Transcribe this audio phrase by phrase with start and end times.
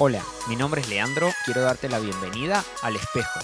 [0.00, 3.40] Hola, mi nombre es Leandro, quiero darte la bienvenida al espejo.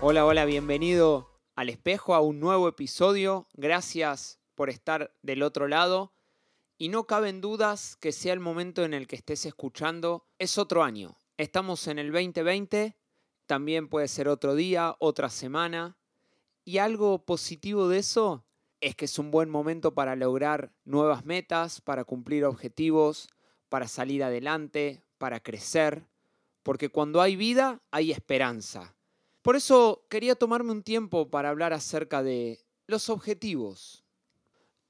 [0.00, 3.48] Hola, hola, bienvenido al espejo, a un nuevo episodio.
[3.54, 6.12] Gracias por estar del otro lado.
[6.78, 10.84] Y no caben dudas que sea el momento en el que estés escuchando, es otro
[10.84, 11.16] año.
[11.36, 12.96] Estamos en el 2020,
[13.46, 15.96] también puede ser otro día, otra semana.
[16.66, 18.44] Y algo positivo de eso
[18.82, 23.30] es que es un buen momento para lograr nuevas metas, para cumplir objetivos,
[23.70, 26.04] para salir adelante, para crecer.
[26.62, 28.94] Porque cuando hay vida, hay esperanza.
[29.40, 34.02] Por eso quería tomarme un tiempo para hablar acerca de los objetivos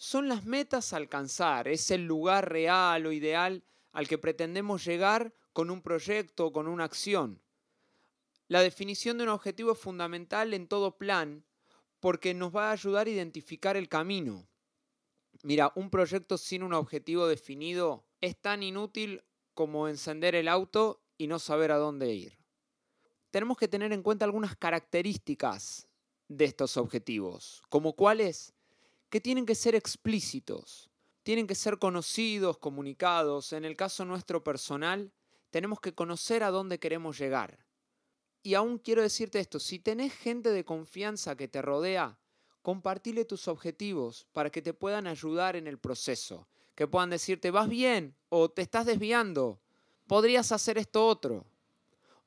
[0.00, 3.62] son las metas a alcanzar, es el lugar real o ideal
[3.92, 7.42] al que pretendemos llegar con un proyecto o con una acción.
[8.48, 11.44] La definición de un objetivo es fundamental en todo plan
[12.00, 14.48] porque nos va a ayudar a identificar el camino.
[15.42, 19.22] Mira, un proyecto sin un objetivo definido es tan inútil
[19.54, 22.38] como encender el auto y no saber a dónde ir.
[23.30, 25.86] Tenemos que tener en cuenta algunas características
[26.28, 28.54] de estos objetivos, como cuáles
[29.08, 30.90] que tienen que ser explícitos,
[31.22, 33.52] tienen que ser conocidos, comunicados.
[33.52, 35.12] En el caso nuestro personal,
[35.50, 37.58] tenemos que conocer a dónde queremos llegar.
[38.42, 42.18] Y aún quiero decirte esto, si tenés gente de confianza que te rodea,
[42.62, 47.68] compartile tus objetivos para que te puedan ayudar en el proceso, que puedan decirte, vas
[47.68, 49.60] bien o te estás desviando,
[50.06, 51.44] podrías hacer esto otro.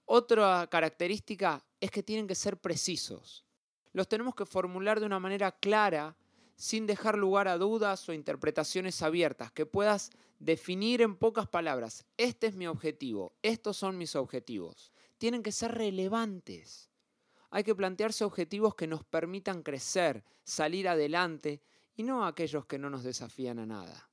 [0.06, 3.46] Otra característica es que tienen que ser precisos.
[3.94, 6.16] Los tenemos que formular de una manera clara
[6.56, 12.48] sin dejar lugar a dudas o interpretaciones abiertas, que puedas definir en pocas palabras, este
[12.48, 14.92] es mi objetivo, estos son mis objetivos.
[15.24, 16.92] Tienen que ser relevantes.
[17.50, 21.62] Hay que plantearse objetivos que nos permitan crecer, salir adelante
[21.96, 24.10] y no aquellos que no nos desafían a nada.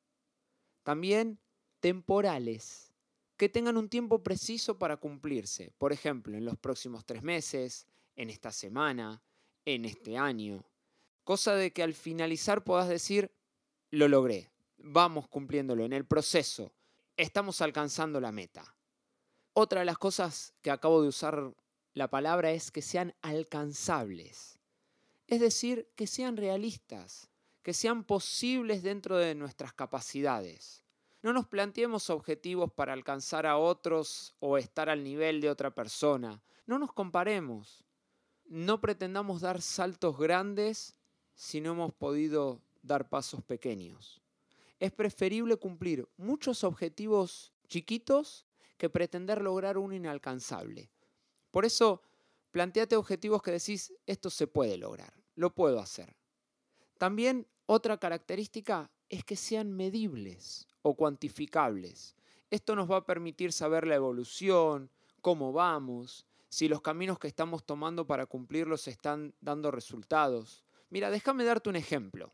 [0.84, 1.40] También
[1.80, 2.92] temporales,
[3.36, 8.30] que tengan un tiempo preciso para cumplirse, por ejemplo, en los próximos tres meses, en
[8.30, 9.20] esta semana,
[9.64, 10.64] en este año.
[11.24, 13.32] Cosa de que al finalizar puedas decir,
[13.90, 16.72] lo logré, vamos cumpliéndolo en el proceso,
[17.16, 18.76] estamos alcanzando la meta.
[19.52, 21.54] Otra de las cosas que acabo de usar
[21.92, 24.60] la palabra es que sean alcanzables.
[25.26, 27.28] Es decir, que sean realistas,
[27.62, 30.84] que sean posibles dentro de nuestras capacidades.
[31.22, 36.42] No nos planteemos objetivos para alcanzar a otros o estar al nivel de otra persona.
[36.66, 37.84] No nos comparemos.
[38.46, 40.96] No pretendamos dar saltos grandes
[41.34, 44.22] si no hemos podido dar pasos pequeños.
[44.78, 48.46] Es preferible cumplir muchos objetivos chiquitos
[48.80, 50.90] que pretender lograr un inalcanzable.
[51.50, 52.02] Por eso,
[52.50, 56.16] planteate objetivos que decís, esto se puede lograr, lo puedo hacer.
[56.96, 62.16] También otra característica es que sean medibles o cuantificables.
[62.50, 67.66] Esto nos va a permitir saber la evolución, cómo vamos, si los caminos que estamos
[67.66, 70.64] tomando para cumplirlos están dando resultados.
[70.88, 72.32] Mira, déjame darte un ejemplo.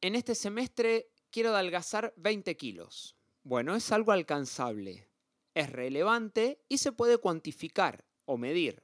[0.00, 3.16] En este semestre quiero adelgazar 20 kilos.
[3.42, 5.08] Bueno, es algo alcanzable,
[5.54, 8.82] es relevante y se puede cuantificar o medir.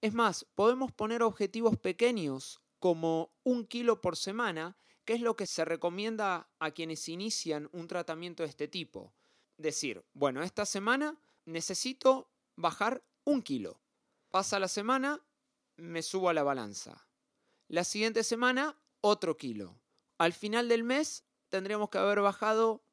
[0.00, 5.46] Es más, podemos poner objetivos pequeños como un kilo por semana, que es lo que
[5.46, 9.14] se recomienda a quienes inician un tratamiento de este tipo.
[9.56, 13.80] Decir, bueno, esta semana necesito bajar un kilo.
[14.30, 15.22] Pasa la semana,
[15.76, 17.08] me subo a la balanza.
[17.68, 19.80] La siguiente semana, otro kilo.
[20.18, 22.85] Al final del mes, tendríamos que haber bajado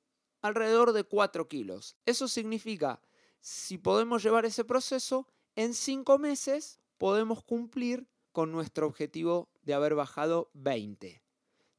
[0.43, 1.95] alrededor de 4 kilos.
[2.05, 3.01] Eso significa,
[3.39, 9.95] si podemos llevar ese proceso, en 5 meses podemos cumplir con nuestro objetivo de haber
[9.95, 11.23] bajado 20.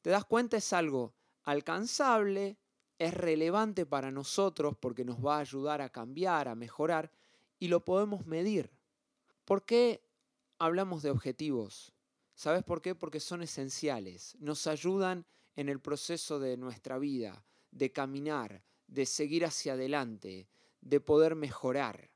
[0.03, 0.57] ¿Te das cuenta?
[0.57, 2.59] Es algo alcanzable,
[2.99, 7.13] es relevante para nosotros porque nos va a ayudar a cambiar, a mejorar
[7.59, 8.71] y lo podemos medir.
[9.45, 10.03] ¿Por qué
[10.59, 11.93] hablamos de objetivos?
[12.35, 12.95] ¿Sabes por qué?
[12.95, 17.45] Porque son esenciales, nos ayudan en el proceso de nuestra vida,
[17.75, 20.49] de caminar, de seguir hacia adelante,
[20.81, 22.11] de poder mejorar.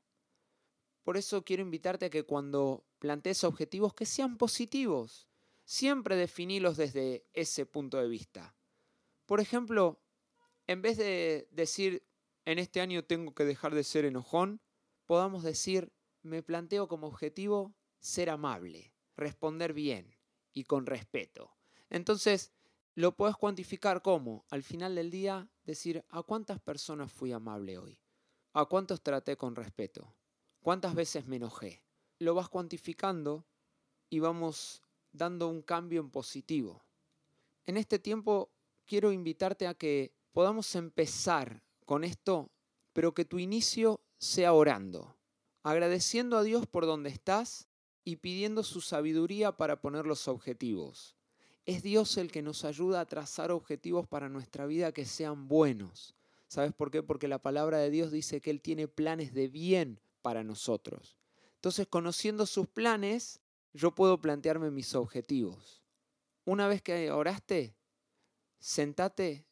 [1.03, 5.27] Por eso quiero invitarte a que cuando plantees objetivos que sean positivos,
[5.65, 8.55] siempre definilos desde ese punto de vista.
[9.25, 10.01] Por ejemplo,
[10.67, 12.07] en vez de decir
[12.45, 14.61] en este año tengo que dejar de ser enojón,
[15.05, 15.91] podamos decir
[16.21, 20.15] me planteo como objetivo ser amable responder bien
[20.53, 21.51] y con respeto.
[21.89, 22.53] Entonces,
[22.99, 27.97] lo puedes cuantificar como, al final del día, decir, ¿a cuántas personas fui amable hoy?
[28.51, 30.17] ¿A cuántos traté con respeto?
[30.59, 31.81] ¿Cuántas veces me enojé?
[32.17, 33.47] Lo vas cuantificando
[34.09, 36.83] y vamos dando un cambio en positivo.
[37.65, 38.51] En este tiempo
[38.85, 42.51] quiero invitarte a que podamos empezar con esto,
[42.91, 45.15] pero que tu inicio sea orando,
[45.63, 47.69] agradeciendo a Dios por donde estás
[48.03, 51.15] y pidiendo su sabiduría para poner los objetivos.
[51.69, 56.15] Es Dios el que nos ayuda a trazar objetivos para nuestra vida que sean buenos.
[56.47, 57.03] ¿Sabes por qué?
[57.03, 61.15] Porque la palabra de Dios dice que Él tiene planes de bien para nosotros.
[61.53, 63.39] Entonces, conociendo sus planes,
[63.71, 65.83] yo puedo plantearme mis objetivos.
[66.43, 67.75] Una vez que oraste,
[68.57, 69.45] sentate,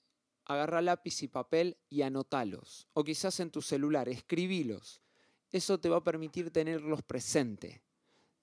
[0.43, 2.87] agarra lápiz y papel y anotalos.
[2.93, 5.03] O quizás en tu celular, escribilos.
[5.51, 7.83] Eso te va a permitir tenerlos presente.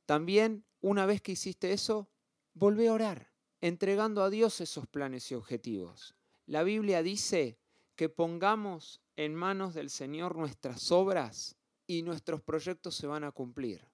[0.06, 2.08] También, una vez que hiciste eso,
[2.54, 3.33] volvé a orar,
[3.64, 6.14] entregando a Dios esos planes y objetivos.
[6.44, 7.56] La Biblia dice
[7.96, 11.56] que pongamos en manos del Señor nuestras obras
[11.86, 13.88] y nuestros proyectos se van a cumplir.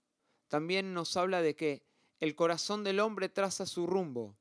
[0.49, 1.85] También nos habla de que
[2.19, 4.35] el corazón del hombre traza su rumbo,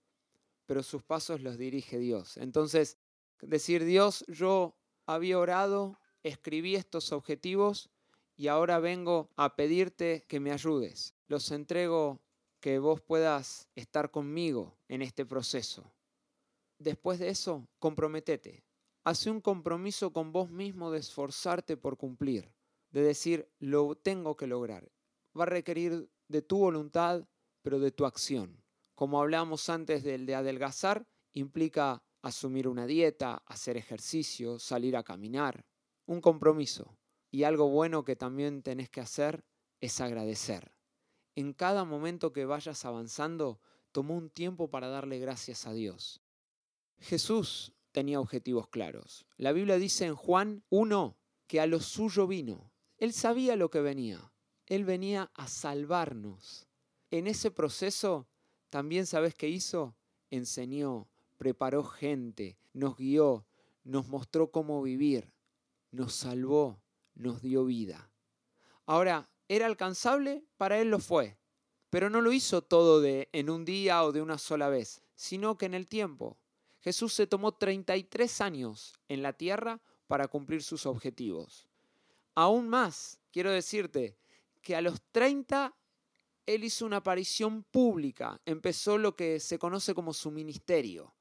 [0.66, 2.38] pero sus pasos los dirige Dios.
[2.38, 2.98] Entonces,
[3.40, 4.74] decir, Dios, yo
[5.06, 7.92] había orado, escribí estos objetivos
[8.36, 11.14] y ahora vengo a pedirte que me ayudes.
[11.28, 12.20] Los entrego
[12.60, 15.92] que vos puedas estar conmigo en este proceso.
[16.78, 18.64] Después de eso, comprometete.
[19.04, 22.54] Hace un compromiso con vos mismo de esforzarte por cumplir
[22.92, 24.92] de decir, lo tengo que lograr.
[25.38, 27.26] Va a requerir de tu voluntad,
[27.62, 28.64] pero de tu acción.
[28.96, 35.66] Como hablamos antes del de adelgazar, implica asumir una dieta, hacer ejercicio, salir a caminar,
[36.06, 36.98] un compromiso.
[37.32, 39.46] Y algo bueno que también tenés que hacer
[39.80, 40.74] es agradecer.
[41.40, 43.62] En cada momento que vayas avanzando,
[43.94, 46.22] tomó un tiempo para darle gracias a Dios.
[46.98, 49.26] Jesús tenía objetivos claros.
[49.38, 51.16] La Biblia dice en Juan 1
[51.48, 54.34] que a lo suyo vino él sabía lo que venía.
[54.66, 56.68] Él venía a salvarnos.
[57.10, 58.28] En ese proceso,
[58.70, 59.96] también sabes qué hizo?
[60.30, 61.08] Enseñó,
[61.38, 63.48] preparó gente, nos guió,
[63.86, 65.34] nos mostró cómo vivir,
[65.92, 66.82] nos salvó,
[67.16, 68.12] nos dio vida.
[68.86, 70.46] Ahora, ¿era alcanzable?
[70.56, 71.38] Para él lo fue.
[71.90, 75.58] Pero no lo hizo todo de en un día o de una sola vez, sino
[75.58, 76.38] que en el tiempo.
[76.80, 81.68] Jesús se tomó 33 años en la tierra para cumplir sus objetivos.
[82.36, 84.18] Aún más, quiero decirte
[84.62, 85.76] que a los 30
[86.46, 91.14] él hizo una aparición pública, empezó lo que se conoce como su ministerio.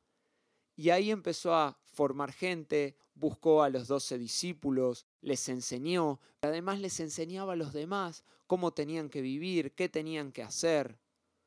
[0.79, 7.01] Y ahí empezó a formar gente, buscó a los doce discípulos, les enseñó, además les
[7.01, 10.99] enseñaba a los demás cómo tenían que vivir, qué tenían que hacer.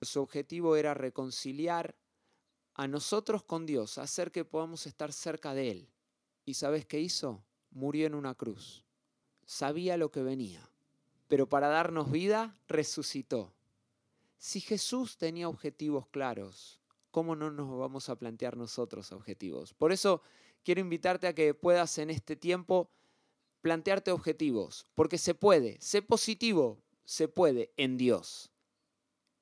[0.01, 1.95] Su objetivo era reconciliar
[2.75, 5.89] a nosotros con Dios, hacer que podamos estar cerca de Él.
[6.45, 7.43] ¿Y sabes qué hizo?
[7.71, 8.83] Murió en una cruz
[9.51, 10.61] sabía lo que venía,
[11.27, 13.53] pero para darnos vida resucitó.
[14.37, 16.79] Si Jesús tenía objetivos claros,
[17.11, 19.73] ¿cómo no nos vamos a plantear nosotros objetivos?
[19.73, 20.21] Por eso
[20.63, 22.89] quiero invitarte a que puedas en este tiempo
[23.61, 28.51] plantearte objetivos, porque se puede, sé positivo, se puede en Dios.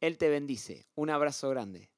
[0.02, 0.88] Él te bendice.
[0.96, 1.90] Un abrazo grande.